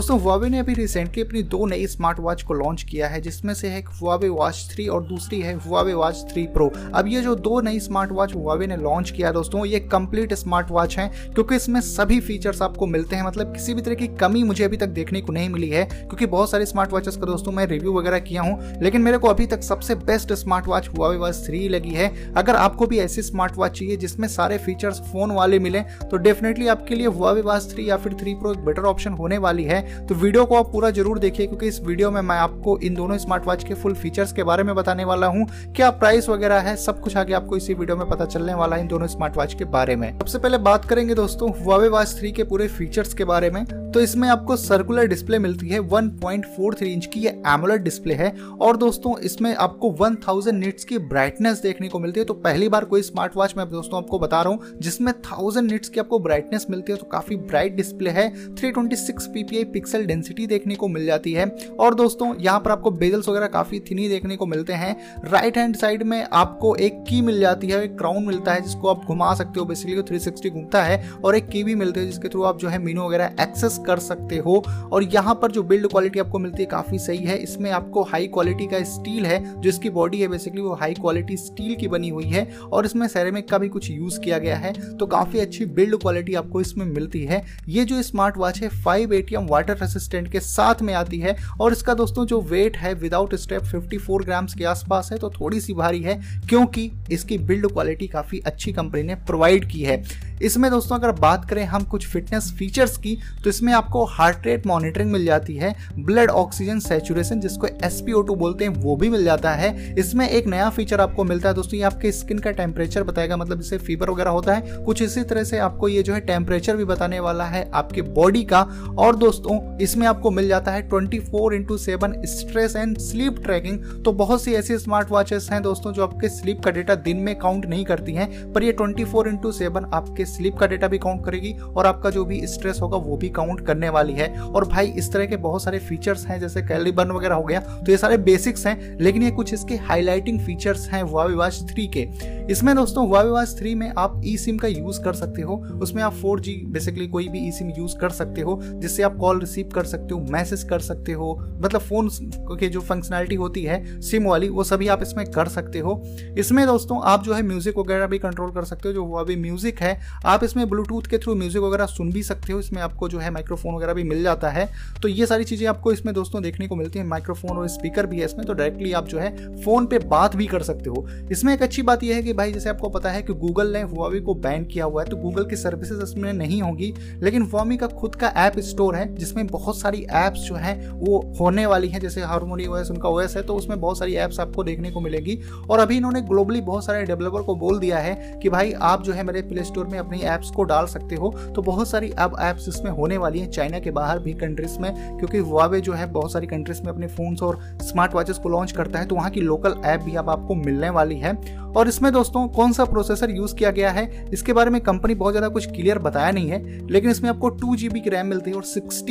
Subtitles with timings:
[0.00, 3.52] दोस्तों हुआवे ने अभी रिसेंटली अपनी दो नई स्मार्ट वॉच को लॉन्च किया है, जिसमें
[3.54, 7.34] से है हुआवे वॉच थ्री और दूसरी है हुआवे वॉच थ्री प्रो अब ये जो
[7.36, 11.56] दो नई स्मार्ट वॉच हुआवे ने लॉन्च किया दोस्तों, ये कंप्लीट स्मार्ट वॉच है, क्योंकि
[11.56, 14.88] इसमें सभी फीचर्स आपको मिलते हैं। मतलब किसी भी तरह की कमी मुझे अभी तक
[14.90, 18.18] देखने को नहीं मिली है, क्योंकि बहुत सारे स्मार्ट वॉचेस का दोस्तों मैं रिव्यू वगैरह
[18.20, 21.92] किया हूँ, लेकिन मेरे को अभी तक सबसे best smart watch Huawei watch three लगी
[21.92, 26.16] है। अगर आपको भी ऐसी स्मार्ट वॉच चाहिए जिसमें सारे फीचर्स फ़ोन वाले मिले तो
[26.18, 29.64] डेफिनेटली आपके लिए हुआवे वॉच थ्री या फिर थ्री प्रो एक बेटर ऑप्शन होने वाली
[29.64, 32.94] है। तो वीडियो को आप पूरा ज़रूर देखिए, क्योंकि इस वीडियो में मैं आपको इन
[32.94, 36.60] दोनों स्मार्ट वॉच के फुल फीचर्स के बारे में बताने वाला हूँ, क्या प्राइस वगैरह
[36.60, 39.36] है, सब कुछ आगे आपको इसी वीडियो में पता चलने वाला है इन दोनों स्मार्ट
[39.36, 43.14] वॉच के बारे में। सबसे पहले बात करेंगे दोस्तों हुआवे वॉच थ्री के पूरे फीचर्स
[43.14, 47.80] के बारे में। तो इसमें आपको सर्कुलर डिस्प्ले मिलती है 1.43 इंच की ये एमुलेट
[47.82, 48.30] डिस्प्ले है।
[48.60, 52.84] और दोस्तों, इसमें आपको 1000 निट्स की ब्राइटनेस देखने को मिलती है। तो पहली बार
[52.84, 56.66] कोई स्मार्ट वॉच मैं दोस्तों आपको बता रहा हूँ, जिसमें थाउज़ेंड निट्स की आपको ब्राइटनेस
[56.70, 61.32] मिलती है तो काफ़ी ब्राइट डिस्प्ले है। 326 ppi पिक्सल डेंसिटी देखने को मिल जाती
[61.32, 61.46] है।
[61.80, 65.76] और दोस्तों, यहाँ पर आपको बेजल्स वगैरह काफ़ी थिनी देखने को मिलते हैं। राइट हैंड
[65.76, 69.34] साइड में आपको एक की मिल जाती है, एक क्राउन मिलता है, जिसको आप घुमा
[69.34, 72.42] सकते हो बेसिकली थ्री सिक्सटी घूमता है। और एक की भी मिलती है, जिसके थ्रू
[72.42, 76.18] आप जो है मीनू वगैरह एक्सेस कर सकते हो। और यहाँ पर जो बिल्ड क्वालिटी
[76.18, 79.90] आपको मिलती है, काफ़ी सही है। इसमें आपको हाई क्वालिटी का स्टील है, जो इसकी
[79.90, 83.58] बॉडी है बेसिकली वो हाई क्वालिटी स्टील की बनी हुई है। और इसमें सेरेमिक का
[83.58, 87.42] भी कुछ यूज़ किया गया है। तो काफ़ी अच्छी बिल्ड क्वालिटी आपको इसमें मिलती है।
[87.68, 91.36] ये जो स्मार्ट वॉच है five a ATM water resistant के साथ में आती है।
[91.60, 95.60] और इसका दोस्तों जो वेट है विदाउट स्टेप 54 ग्राम्स के आसपास है तो थोड़ी
[95.60, 100.02] सी भारी है, क्योंकि इसकी बिल्ड क्वालिटी काफ़ी अच्छी कंपनी ने प्रोवाइड की है।
[100.42, 104.66] इसमें दोस्तों अगर बात करें हम कुछ फिटनेस फीचर्स की तो इसमें आपको हार्ट रेट
[104.66, 109.50] मॉनिटरिंग मिल जाती है ब्लड ऑक्सीजन सेचुरेशन जिसको एस बोलते हैं, वो भी मिल जाता
[109.52, 113.36] है। इसमें एक नया फीचर आपको मिलता है दोस्तों, ये आपके स्किन का टेम्परेचर बताएगा
[113.36, 116.76] मतलब जैसे फीवर वगैरह होता है। कुछ इसी तरह से आपको ये जो है टेम्परेचर
[116.76, 118.60] भी बताने वाला है आपके बॉडी का।
[118.98, 119.49] और दोस्तों
[119.80, 124.42] इसमें आपको मिल जाता है twenty four into seven stress and sleep tracking तो बहुत
[124.42, 127.84] सी ऐसी स्मार्ट वॉचेस हैं दोस्तों जो आपके स्लीप का डेटा दिन में काउंट नहीं
[127.84, 131.52] करती हैं, पर ये ट्वेंटी फोर इंटू सेवन आपके स्लीप का डेटा भी काउंट करेगी
[131.52, 135.12] और आपका जो भी स्ट्रेस होगा वो भी काउंट करने वाली है। और भाई, इस
[135.12, 138.16] तरह के बहुत सारे फीचर्स हैं, जैसे कैलरी बर्न वगैरह हो गया तो ये सारे
[138.20, 142.08] बेसिक्स हैं, लेकिन ये कुछ इसके हाईलाइटिंग फीचर्स हैं हुआवी वॉच थ्री के।
[142.52, 146.02] इसमें दोस्तों हुआवी वॉच थ्री में आप ई सिम का यूज़ कर सकते हो, उसमें
[146.02, 149.68] आप फोर बेसिकली कोई भी ई सिम यूज़ कर सकते हो, जिससे आप कॉल रिसीव
[149.74, 152.08] कर सकते हो मैसेज कर सकते हो मतलब फ़ोन
[152.50, 156.02] के जो फंक्शनैलिटी होती है सिम वाली, वो सभी आप इसमें कर सकते हो।
[156.38, 159.80] इसमें दोस्तों, आप जो है म्यूज़िक वगैरह भी कंट्रोल कर सकते हो, जो हुआ म्यूज़िक
[159.80, 163.18] है, आप इसमें ब्लूटूथ के थ्रू म्यूज़िक वगैरह सुन भी सकते हो, इसमें आपको जो
[163.18, 164.68] है माइक्रोफोन वगैरह भी मिल जाता है।
[165.02, 168.18] तो ये सारी चीज़ें आपको इसमें दोस्तों देखने को मिलती है माइक्रोफोन और स्पीकर भी
[168.18, 171.52] है इसमें तो डायरेक्टली आप जो है फ़ोन पे बात भी कर सकते हो। इसमें
[171.54, 174.20] एक अच्छी बात यह है कि भाई, जैसे आपको पता है कि गूगल ने हुआवी
[174.20, 177.86] को बैन किया हुआ है तो गूगल की सर्विसेज़ इसमें नहीं होगी, लेकिन हुआमी का
[177.90, 181.98] खुद का ऐप स्टोर है जिसमें बहुत सारी ऐप्स जो है, वो होने वाली है,
[182.00, 185.38] जैसे हारमोनी ओएस उनका ओएस है तो उसमें बहुत सारी ऐप्स आपको देखने को मिलेगी।
[185.70, 189.12] और अभी इन्होंने ग्लोबली बहुत सारे डेवलपर को बोल दिया है कि भाई, आप जो
[189.12, 192.36] है मेरे प्ले स्टोर में अपनी ऐप्स को डाल सकते हो। तो बहुत सारी अब
[192.40, 196.06] ऐप्स इसमें होने वाली हैं चाइना के बाहर भी कंट्रीज़ में, क्योंकि हुआवे जो है
[196.12, 199.30] बहुत सारी कंट्रीज़ में अपने फोन्स और स्मार्ट वॉचेस को लॉन्च करता है तो वहाँ
[199.30, 201.34] की लोकल ऐप भी अब आपको मिलने वाली है।
[201.70, 205.32] और इसमें दोस्तों, कौन सा प्रोसेसर यूज़ किया गया है, इसके बारे में कंपनी बहुत
[205.32, 208.56] ज़्यादा कुछ क्लियर बताया नहीं है, लेकिन इसमें आपको टू जीबी की रैम मिलती है
[208.56, 208.62] और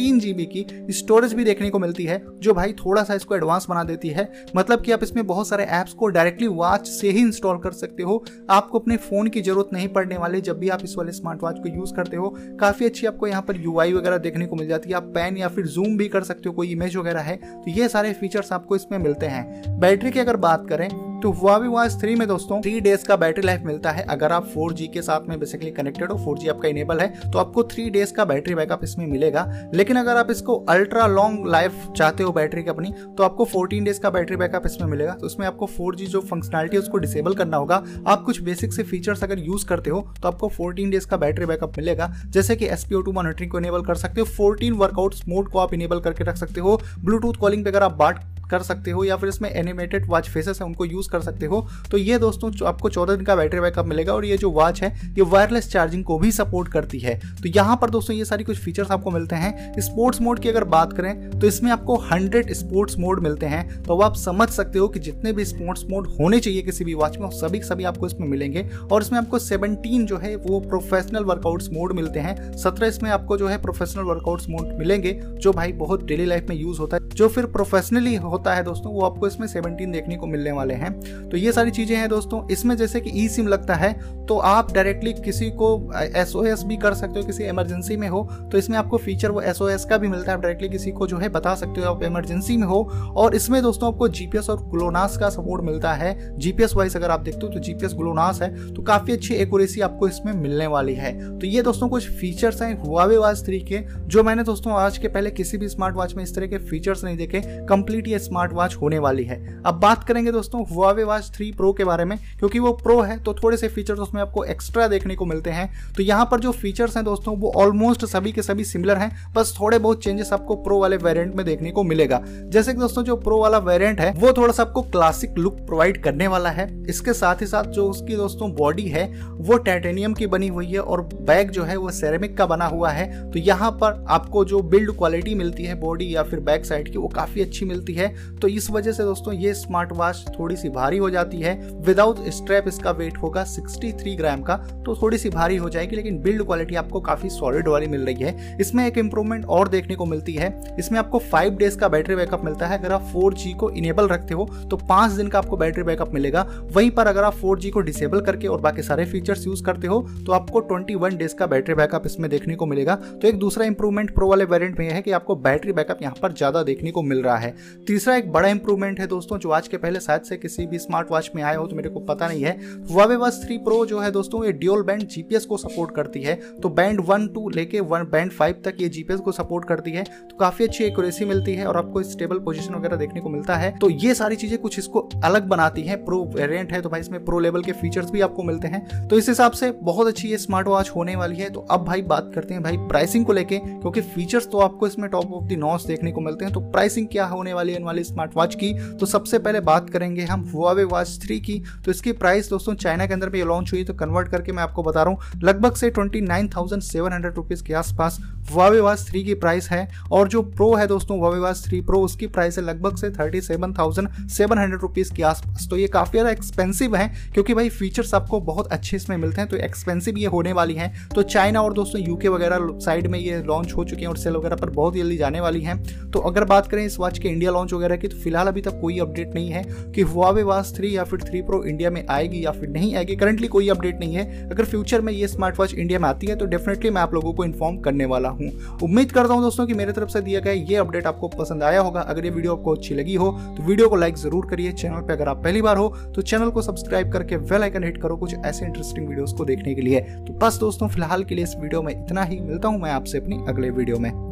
[0.09, 3.65] सिक्सटीन जीबी की स्टोरेज भी देखने को मिलती है, जो भाई थोड़ा सा इसको एडवांस
[3.69, 7.19] बना देती है। मतलब कि आप इसमें बहुत सारे ऐप्स को डायरेक्टली वॉच से ही
[7.19, 10.83] इंस्टॉल कर सकते हो। आपको अपने फ़ोन की ज़रूरत नहीं पड़ने वाली जब भी आप
[10.83, 14.17] इस वाले स्मार्ट वॉच को यूज़ करते हो। काफ़ी अच्छी आपको यहाँ पर यूआई वगैरह
[14.17, 16.71] देखने को मिल जाती है। आप पेन या फिर जूम भी कर सकते हो, कोई
[16.71, 20.65] इमेज वगैरह है। तो ये सारे फीचर्स आपको इसमें मिलते हैं। बैटरी की अगर बात
[20.69, 20.89] करें
[21.21, 24.45] तो हुआवी वॉच थ्री में दोस्तों। थ्री डेज़ का बैटरी लाइफ मिलता है। अगर आप
[24.47, 28.13] फोर के साथ में बेसिकली कनेक्टेड हो फोर आपका इनेबल है तो आपको थ्री डेज़
[28.13, 29.43] का बैटरी बैकअप इसमें मिलेगा।
[29.73, 33.83] लेकिन अगर आप इसको अल्ट्रा लॉन्ग लाइफ चाहते हो बैटरी की अपनी तो आपको फोर्टीन
[33.83, 37.33] डेज़ का बैटरी बैकअप इसमें मिलेगा। तो उसमें आपको फोर जो फंक्शनलिटी है, उसको डिसेबल
[37.33, 41.07] करना होगा। आप कुछ बेसिक से फीचर्स अगर यूज़ करते हो तो आपको फोर्टीन डेज़
[41.07, 44.73] का बैटरी बैकअप मिलेगा। जैसे कि एसपीओ टू मॉनिटरिंग को इनेबल कर सकते हो फोर्टीन
[44.75, 48.25] वर्कआउट मोड को आप इनेबल करके रख सकते हो। ब्लूटूथ कॉलिंग पे अगर आप बात
[48.49, 51.65] कर सकते हो या फिर इसमें एनिमेटेड वॉच फेसेस है, उनको यूज़ कर सकते हो।
[51.91, 54.89] तो ये दोस्तों आपको चौदह दिन का बैटरी बैकअप मिलेगा और ये जो वॉच है,
[55.09, 58.57] ये वायरलेस चार्जिंग को भी सपोर्ट करती है। तो यहाँ पर दोस्तों, ये सारी कुछ
[58.57, 62.97] फीचर्स आपको मिलते हैं। स्पोर्ट्स मोड की अगर बात करें तो इसमें आपको हंड्रेड स्पोर्ट्स
[62.97, 66.61] मोड मिलते हैं। तो आप समझ सकते हो कि जितने भी स्पोर्ट्स मोड होने चाहिए
[66.61, 70.35] किसी भी वॉच में सभी सभी आपको इसमें मिलेंगे। और इसमें आपको सेवनटीन जो है,
[70.37, 75.13] वो प्रोफेशनल वर्कआउट्स मोड मिलते हैं। सत्रह इसमें आपको जो है प्रोफेशनल वर्कआउट्स मोड मिलेंगे,
[75.13, 78.91] जो भाई बहुत डेली लाइफ में यूज़ होता है। जो फिर प्रोफेशनली होता है दोस्तों,
[78.91, 80.91] वो आपको इसमें सेवनटीन देखने को मिलने वाले हैं।
[81.29, 83.93] तो ये सारी चीज़ें हैं दोस्तों, इसमें जैसे कि ई सिम लगता है
[84.27, 88.21] तो आप डायरेक्टली किसी को एसओएस भी कर सकते हो, किसी इमरजेंसी में हो
[88.51, 91.17] तो इसमें आपको फीचर वो एसओएस का भी मिलता है, आप डायरेक्टली किसी को जो
[91.17, 92.81] है बता सकते हो आप इमरजेंसी में हो।
[93.15, 97.21] और इसमें दोस्तों आपको जीपीएस और ग्लोनास का सपोर्ट मिलता है। जीपीएस वाइज अगर आप
[97.21, 101.13] देखते हो तो जीपीएस ग्लोनास है तो काफ़ी अच्छी एक्यूरेसी आपको इसमें मिलने वाली है।
[101.39, 105.07] तो ये दोस्तों कुछ फीचर्स हैं हुआवे वाच थ्री के, जो मैंने दोस्तों आज के
[105.07, 108.53] पहले किसी भी स्मार्ट वॉच में इस तरह के फीचर्स नहीं देखे। कंप्लीट ये स्मार्ट
[108.53, 112.17] वॉच होने वाली है। अब बात करेंगे दोस्तों हुआवे वॉच थ्री प्रो के बारे में,
[112.39, 115.69] क्योंकि वो प्रो है तो थोड़े से फीचर्स उसमें आपको एक्स्ट्रा देखने को मिलते हैं।
[115.95, 119.55] तो यहाँ पर जो फीचर्स हैं दोस्तों, वो ऑलमोस्ट सभी के सभी सिमिलर हैं, बस
[119.59, 123.15] थोड़े बहुत चेंजेस आपको प्रो वाले वेरियंट में देखने को मिलेगा। जैसे कि दोस्तों जो
[123.17, 127.13] प्रो वाला वेरियंट है, वो थोड़ा सा आपको क्लासिक लुक प्रोवाइड करने वाला है। इसके
[127.13, 131.01] साथ ही साथ जो उसकी दोस्तों बॉडी है, वो टाइटेनियम की बनी हुई है और
[131.21, 134.91] बैग जो है वो सेरेमिक का बना हुआ है। तो यहाँ पर आपको जो बिल्ड
[134.91, 138.47] क्वालिटी मिलती है बॉडी या फिर बैक साइड की, वो काफ़ी अच्छी मिलती है। तो
[138.47, 142.67] इस वजह से दोस्तों ये स्मार्ट वॉच थोड़ी सी भारी हो जाती है। विदाउट स्ट्रैप
[142.67, 144.55] इसका वेट होगा 63 ग्राम का
[144.85, 148.23] तो थोड़ी सी भारी हो जाएगी, लेकिन बिल्ड क्वालिटी आपको काफ़ी सॉलिड वाली मिल रही
[148.23, 150.49] है। इसमें एक इंप्रूवमेंट और देखने को मिलती है।
[150.79, 154.33] इसमें आपको फाइव डेज़ का बैटरी बैकअप मिलता है। अगर आप फोर को इनेबल रखते
[154.33, 157.79] हो तो पाँच दिन का आपको बैटरी बैकअप मिलेगा। वहीं पर अगर आप फोर को
[157.81, 161.75] डिसेबल करके और बाकी सारे फीचर्स यूज़ करते हो तो आपको ट्वेंटी डेज़ का बैटरी
[161.75, 165.11] बैकअप इसमें देखने को मिलेगा। तो एक दूसरा इंप्रूवमेंट प्रो वाले वेरियंट में है कि
[165.11, 167.53] आपको बैटरी बैकअप यहाँ पर ज़्यादा देखने को मिल रहा है।
[167.87, 171.11] तीसरा एक बड़ा इंप्रूवमेंट है दोस्तों, जो आज के पहले शायद से किसी भी स्मार्ट
[171.11, 172.57] वॉच में आया हो तो मेरे को पता नहीं है।
[172.91, 176.35] वावे वाच थ्री प्रो जो है दोस्तों, ये ड्यूल बैंड जीपीएस को सपोर्ट करती है।
[176.61, 180.03] तो बैंड वन टू लेके वन बैंड फाइव तक ये जीपीएस को सपोर्ट करती है।
[180.03, 183.71] तो काफ़ी अच्छी एक्यूरेसी मिलती है और आपको स्टेबल पोजिशन वगैरह देखने को मिलता है।
[183.79, 187.23] तो ये सारी चीज़ें कुछ इसको अलग बनाती है। प्रो वेरियंट है तो भाई इसमें
[187.25, 190.37] प्रो लेवल के फीचर्स भी आपको मिलते हैं। तो इस हिसाब से बहुत अच्छी ये
[190.37, 193.57] स्मार्ट वॉच होने वाली है। तो अब भाई बात करते हैं भाई प्राइसिंग को लेके,
[193.59, 197.07] क्योंकि फीचर्स तो आपको इसमें टॉप ऑफ़ द नॉस देखने को मिलते हैं। तो प्राइसिंग
[197.07, 200.83] क्या होने वाली है वाली स्मार्ट वॉच की। तो सबसे पहले बात करेंगे हम हुआवे
[200.85, 204.27] वॉच थ्री की। तो इसकी प्राइस दोस्तों चाइना के अंदर भी लॉन्च हुई तो कन्वर्ट
[204.27, 207.73] करके मैं आपको बता रहा हूँ, लगभग से twenty nine thousand seven hundred rupees के
[207.75, 208.19] आसपास
[208.51, 211.99] हुआवे वॉच थ्री की प्राइस है। और जो प्रो है दोस्तों हुआवे वॉच थ्री प्रो
[212.01, 215.87] उसकी प्राइस है लगभग से thirty seven thousand seven hundred rupees के आसपास। तो ये
[215.89, 220.17] काफ़ी ज़्यादा एक्सपेंसिव है, क्योंकि भाई फीचर्स आपको बहुत अच्छे इसमें मिलते हैं तो एक्सपेंसिव
[220.17, 223.83] ये होने वाली है। तो चाइना और दोस्तों यूके वगैरह साइड में ये लॉन्च हो
[223.83, 225.77] चुके हैं और सेल वगैरह पर बहुत जल्दी जाने वाली है।
[226.11, 228.79] तो अगर बात करें इस वॉच के इंडिया लॉन्च वगैरह की तो फ़िलहाल अभी तक
[228.81, 229.63] कोई अपडेट नहीं है
[229.95, 233.15] कि हुआवे वाच थ्री या फिर थ्री प्रो इंडिया में आएगी या फिर नहीं आएगी।
[233.15, 236.35] करंटली कोई अपडेट नहीं है। अगर फ्यूचर में ये स्मार्ट वॉच इंडिया में आती है
[236.35, 238.51] तो डेफिनेटली मैं आप लोगों को इन्फॉर्म करने वाला हूँ।
[238.83, 241.81] उम्मीद करता हूँ दोस्तों की मेरे तरफ़ से दिया गया ये अपडेट आपको पसंद आया
[241.81, 245.01] होगा। अगर ये वीडियो आपको अच्छी लगी हो तो वीडियो को लाइक ज़रूर करिए। चैनल
[245.01, 248.17] पर अगर आप पहली बार हो तो चैनल को सब्सक्राइब करके वेल आइकन हिट करो
[248.17, 251.55] कुछ ऐसे इंटरेस्टिंग वीडियोस को देखने के लिए। तो बस दोस्तों, फ़िलहाल के लिए इस
[251.59, 254.28] वीडियो में इतना ही। मिलता हूँ मैं आपसे अपनी अगले वीडियो में।